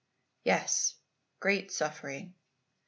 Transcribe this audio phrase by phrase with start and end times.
[0.43, 0.95] "Yes;
[1.39, 2.33] great suffering.